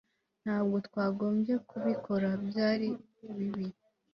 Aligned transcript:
Ntabwo 0.43 0.75
twakagombye 0.87 1.53
kubikora 1.69 2.29
Byari 2.47 2.89
bibi 3.35 3.65